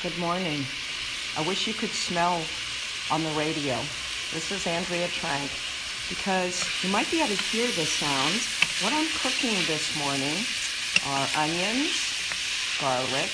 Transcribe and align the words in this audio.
Good 0.00 0.16
morning. 0.16 0.64
I 1.36 1.42
wish 1.42 1.66
you 1.66 1.74
could 1.74 1.90
smell 1.90 2.40
on 3.10 3.24
the 3.24 3.32
radio. 3.32 3.74
This 4.32 4.52
is 4.52 4.64
Andrea 4.64 5.08
Trank 5.08 5.50
because 6.08 6.62
you 6.84 6.88
might 6.88 7.10
be 7.10 7.18
able 7.18 7.34
to 7.34 7.42
hear 7.50 7.66
the 7.66 7.84
sounds. 7.84 8.46
What 8.80 8.92
I'm 8.92 9.08
cooking 9.18 9.58
this 9.66 9.98
morning 9.98 10.38
are 11.02 11.26
onions, 11.34 11.98
garlic, 12.78 13.26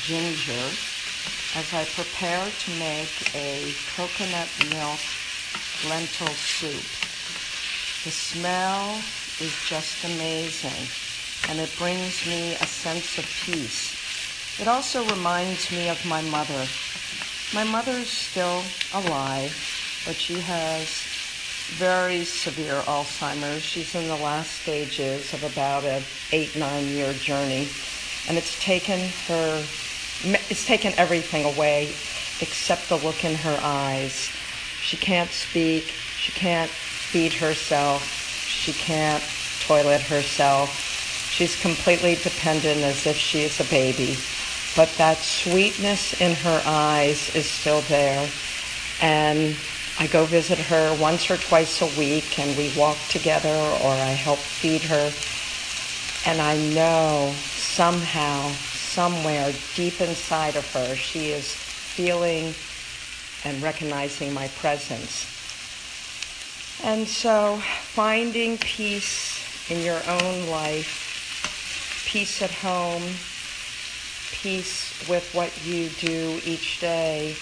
ginger, 0.00 0.64
as 1.52 1.68
I 1.74 1.84
prepare 1.92 2.48
to 2.48 2.70
make 2.80 3.12
a 3.34 3.68
coconut 4.00 4.48
milk 4.72 5.00
lentil 5.92 6.32
soup. 6.40 6.88
The 8.08 8.10
smell 8.10 8.96
is 9.44 9.52
just 9.68 10.02
amazing 10.08 10.88
and 11.50 11.60
it 11.60 11.76
brings 11.76 12.24
me 12.24 12.54
a 12.54 12.66
sense 12.66 13.18
of 13.18 13.26
peace. 13.44 13.99
It 14.60 14.68
also 14.68 15.02
reminds 15.06 15.72
me 15.72 15.88
of 15.88 16.04
my 16.04 16.20
mother. 16.20 16.66
My 17.54 17.64
mother's 17.64 18.10
still 18.10 18.62
alive, 18.92 19.56
but 20.04 20.16
she 20.16 20.34
has 20.34 20.86
very 21.78 22.26
severe 22.26 22.82
Alzheimer's. 22.82 23.62
She's 23.62 23.94
in 23.94 24.06
the 24.06 24.16
last 24.16 24.60
stages 24.60 25.32
of 25.32 25.44
about 25.44 25.86
an 25.86 26.02
eight, 26.32 26.54
nine 26.56 26.86
year 26.88 27.14
journey. 27.14 27.68
And 28.28 28.36
it's 28.36 28.62
taken 28.62 29.00
her, 29.28 29.64
it's 30.50 30.66
taken 30.66 30.92
everything 30.98 31.46
away 31.46 31.94
except 32.42 32.90
the 32.90 32.98
look 32.98 33.24
in 33.24 33.36
her 33.36 33.58
eyes. 33.62 34.30
She 34.82 34.98
can't 34.98 35.30
speak. 35.32 35.84
She 36.18 36.32
can't 36.32 36.70
feed 36.70 37.32
herself. 37.32 38.04
She 38.46 38.74
can't 38.74 39.24
toilet 39.60 40.02
herself. 40.02 40.68
She's 41.32 41.56
completely 41.56 42.16
dependent 42.16 42.82
as 42.82 43.06
if 43.06 43.16
she 43.16 43.40
is 43.44 43.58
a 43.58 43.64
baby 43.64 44.18
but 44.76 44.88
that 44.98 45.18
sweetness 45.18 46.20
in 46.20 46.34
her 46.36 46.62
eyes 46.64 47.34
is 47.34 47.48
still 47.48 47.80
there. 47.82 48.28
And 49.02 49.56
I 49.98 50.06
go 50.06 50.24
visit 50.24 50.58
her 50.58 50.96
once 51.00 51.30
or 51.30 51.36
twice 51.36 51.82
a 51.82 51.98
week 51.98 52.38
and 52.38 52.56
we 52.56 52.72
walk 52.76 52.96
together 53.08 53.48
or 53.48 53.90
I 53.90 54.16
help 54.16 54.38
feed 54.38 54.82
her. 54.82 55.12
And 56.26 56.40
I 56.40 56.56
know 56.74 57.32
somehow, 57.56 58.50
somewhere 58.50 59.52
deep 59.74 60.00
inside 60.00 60.56
of 60.56 60.70
her, 60.72 60.94
she 60.94 61.30
is 61.30 61.52
feeling 61.54 62.54
and 63.44 63.62
recognizing 63.62 64.32
my 64.32 64.48
presence. 64.48 65.26
And 66.82 67.06
so 67.06 67.58
finding 67.92 68.56
peace 68.58 69.70
in 69.70 69.82
your 69.82 70.00
own 70.08 70.48
life, 70.48 72.04
peace 72.06 72.40
at 72.42 72.50
home, 72.50 73.02
peace 74.32 75.08
with 75.08 75.32
what 75.34 75.64
you 75.64 75.88
do 75.88 76.40
each 76.44 76.80
day, 76.80 77.36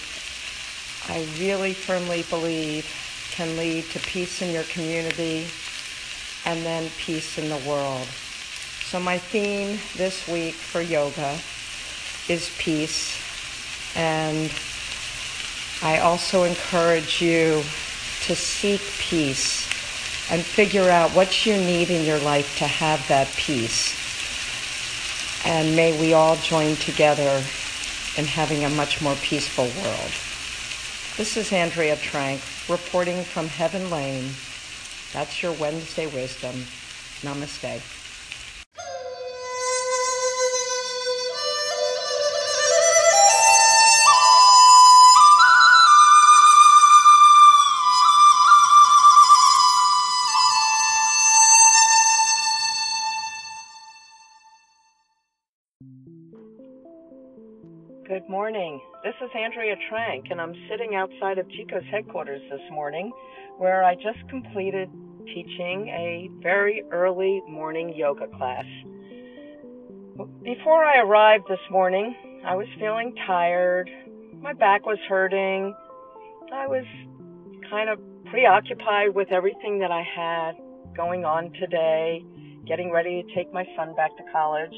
I 1.07 1.27
really 1.39 1.73
firmly 1.73 2.23
believe 2.29 2.85
can 3.31 3.55
lead 3.57 3.85
to 3.91 3.99
peace 3.99 4.41
in 4.41 4.51
your 4.51 4.63
community 4.63 5.47
and 6.45 6.65
then 6.65 6.89
peace 6.97 7.37
in 7.37 7.49
the 7.49 7.69
world. 7.69 8.07
So 8.85 8.99
my 8.99 9.17
theme 9.17 9.79
this 9.95 10.27
week 10.27 10.55
for 10.55 10.81
yoga 10.81 11.39
is 12.27 12.51
peace. 12.57 13.17
And 13.95 14.51
I 15.81 15.99
also 15.99 16.43
encourage 16.43 17.21
you 17.21 17.63
to 18.23 18.35
seek 18.35 18.81
peace 18.99 19.67
and 20.31 20.43
figure 20.43 20.89
out 20.89 21.11
what 21.11 21.45
you 21.45 21.55
need 21.57 21.89
in 21.89 22.05
your 22.05 22.19
life 22.19 22.57
to 22.57 22.67
have 22.67 23.07
that 23.07 23.27
peace. 23.35 23.98
And 25.45 25.75
may 25.75 25.99
we 25.99 26.13
all 26.13 26.35
join 26.37 26.75
together 26.75 27.43
in 28.17 28.25
having 28.25 28.63
a 28.65 28.69
much 28.69 29.01
more 29.01 29.15
peaceful 29.15 29.65
world. 29.65 30.11
This 31.17 31.37
is 31.37 31.53
Andrea 31.53 31.95
Trank 31.95 32.41
reporting 32.67 33.23
from 33.23 33.47
Heaven 33.47 33.89
Lane. 33.89 34.31
That's 35.13 35.41
your 35.41 35.53
Wednesday 35.53 36.07
wisdom. 36.07 36.55
Namaste. 37.21 37.81
Good 58.09 58.27
morning. 58.27 58.81
This 59.03 59.13
is 59.21 59.29
Andrea 59.35 59.75
Trank, 59.87 60.31
and 60.31 60.41
I'm 60.41 60.55
sitting 60.67 60.95
outside 60.95 61.37
of 61.37 61.47
Chico's 61.51 61.83
headquarters 61.91 62.41
this 62.49 62.71
morning, 62.71 63.11
where 63.59 63.83
I 63.83 63.93
just 63.93 64.27
completed 64.29 64.89
teaching 65.27 65.89
a 65.89 66.27
very 66.41 66.83
early 66.91 67.43
morning 67.47 67.93
yoga 67.95 68.25
class. 68.35 68.65
Before 70.41 70.83
I 70.83 71.01
arrived 71.01 71.43
this 71.47 71.59
morning, 71.69 72.15
I 72.43 72.55
was 72.55 72.65
feeling 72.79 73.13
tired. 73.27 73.91
My 74.41 74.53
back 74.53 74.87
was 74.87 74.97
hurting. 75.07 75.75
I 76.51 76.65
was 76.65 76.85
kind 77.69 77.91
of 77.91 77.99
preoccupied 78.31 79.13
with 79.13 79.31
everything 79.31 79.77
that 79.81 79.91
I 79.91 80.01
had 80.01 80.53
going 80.97 81.25
on 81.25 81.53
today, 81.59 82.25
getting 82.65 82.89
ready 82.89 83.21
to 83.21 83.35
take 83.35 83.53
my 83.53 83.67
son 83.77 83.93
back 83.95 84.17
to 84.17 84.23
college. 84.31 84.73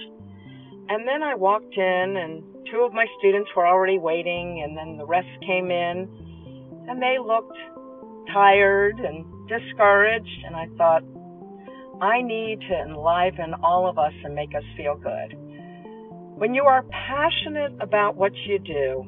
And 0.90 1.08
then 1.08 1.24
I 1.24 1.36
walked 1.36 1.76
in 1.78 2.18
and 2.18 2.44
two 2.72 2.82
of 2.82 2.94
my 2.94 3.06
students 3.20 3.50
were 3.56 3.68
already 3.68 3.98
waiting, 3.98 4.62
and 4.64 4.78
then 4.78 4.98
the 4.98 5.06
rest 5.06 5.30
came 5.46 5.72
in, 5.72 6.08
and 6.88 7.02
they 7.02 7.18
looked 7.20 7.58
tired 8.34 9.00
and 9.00 9.26
discouraged. 9.48 10.44
And 10.46 10.56
I 10.56 10.68
thought, 10.78 11.04
I 12.02 12.22
need 12.22 12.62
to 12.62 12.76
enliven 12.76 13.54
all 13.64 13.88
of 13.88 13.98
us 13.98 14.14
and 14.24 14.34
make 14.34 14.56
us 14.56 14.64
feel 14.76 14.96
good. 14.96 15.38
When 16.36 16.56
you 16.56 16.64
are 16.64 16.84
passionate 16.84 17.74
about 17.80 18.16
what 18.16 18.34
you 18.48 18.58
do, 18.58 19.06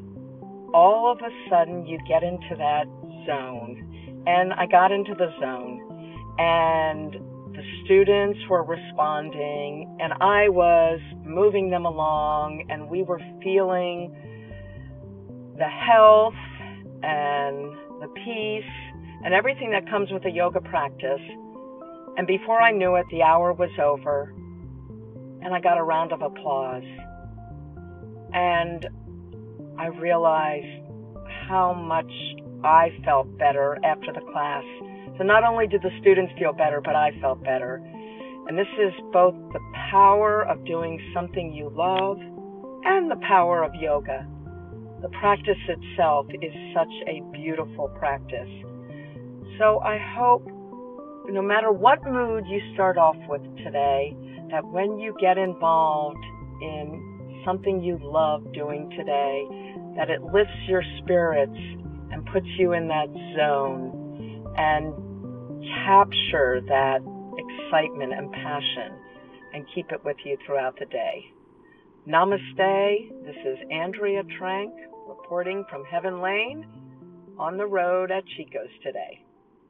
all 0.73 1.11
of 1.11 1.19
a 1.19 1.49
sudden 1.49 1.85
you 1.85 1.97
get 2.07 2.23
into 2.23 2.55
that 2.57 2.85
zone. 3.25 4.23
And 4.27 4.53
I 4.53 4.67
got 4.67 4.91
into 4.91 5.15
the 5.15 5.31
zone. 5.39 5.81
And 6.37 7.15
the 7.53 7.63
students 7.85 8.39
were 8.49 8.63
responding 8.63 9.97
and 9.99 10.13
I 10.13 10.49
was 10.49 10.99
moving 11.23 11.69
them 11.69 11.85
along 11.85 12.65
and 12.69 12.89
we 12.89 13.03
were 13.03 13.19
feeling 13.43 14.15
the 15.57 15.67
health 15.67 16.33
and 17.03 17.73
the 18.01 18.07
peace 18.15 18.71
and 19.23 19.35
everything 19.35 19.69
that 19.71 19.87
comes 19.87 20.11
with 20.11 20.25
a 20.25 20.31
yoga 20.31 20.61
practice. 20.61 21.21
And 22.17 22.25
before 22.25 22.59
I 22.59 22.71
knew 22.71 22.95
it, 22.95 23.05
the 23.11 23.21
hour 23.21 23.53
was 23.53 23.69
over 23.79 24.33
and 25.43 25.53
I 25.53 25.59
got 25.59 25.77
a 25.77 25.83
round 25.83 26.11
of 26.11 26.23
applause. 26.23 26.83
And 28.33 28.87
I 29.77 29.87
realized 29.87 30.89
how 31.47 31.73
much 31.73 32.11
I 32.63 32.89
felt 33.05 33.37
better 33.37 33.77
after 33.83 34.11
the 34.11 34.21
class 34.31 34.63
so 35.17 35.23
not 35.23 35.43
only 35.43 35.67
did 35.67 35.81
the 35.81 35.91
students 36.01 36.33
feel 36.39 36.53
better, 36.53 36.81
but 36.81 36.95
I 36.95 37.11
felt 37.21 37.43
better. 37.43 37.81
And 38.47 38.57
this 38.57 38.67
is 38.79 38.93
both 39.11 39.35
the 39.53 39.59
power 39.91 40.43
of 40.43 40.65
doing 40.65 40.99
something 41.13 41.53
you 41.53 41.69
love 41.69 42.17
and 42.85 43.09
the 43.09 43.19
power 43.27 43.63
of 43.63 43.73
yoga. 43.75 44.27
The 45.01 45.09
practice 45.09 45.59
itself 45.67 46.27
is 46.41 46.53
such 46.73 46.91
a 47.07 47.21
beautiful 47.31 47.89
practice. 47.99 48.49
So 49.59 49.79
I 49.79 49.97
hope 50.17 50.45
no 51.29 51.41
matter 51.41 51.71
what 51.71 52.03
mood 52.03 52.45
you 52.47 52.59
start 52.73 52.97
off 52.97 53.15
with 53.29 53.41
today, 53.63 54.15
that 54.51 54.65
when 54.65 54.97
you 54.97 55.15
get 55.21 55.37
involved 55.37 56.23
in 56.61 57.41
something 57.45 57.81
you 57.81 57.99
love 58.01 58.51
doing 58.53 58.89
today, 58.97 59.45
that 59.95 60.09
it 60.09 60.21
lifts 60.23 60.57
your 60.67 60.83
spirits 61.01 61.57
and 62.11 62.25
puts 62.33 62.47
you 62.57 62.73
in 62.73 62.87
that 62.87 63.07
zone 63.37 64.02
and 64.57 64.93
capture 65.85 66.61
that 66.67 66.99
excitement 67.37 68.13
and 68.13 68.31
passion 68.31 68.93
and 69.53 69.65
keep 69.73 69.91
it 69.91 70.03
with 70.03 70.17
you 70.25 70.37
throughout 70.45 70.77
the 70.79 70.85
day. 70.85 71.25
Namaste. 72.07 73.25
This 73.25 73.35
is 73.45 73.57
Andrea 73.71 74.23
Trank 74.37 74.73
reporting 75.07 75.63
from 75.69 75.83
Heaven 75.85 76.21
Lane 76.21 76.65
on 77.37 77.57
the 77.57 77.65
road 77.65 78.11
at 78.11 78.23
Chico's 78.35 78.69
today. 78.83 79.23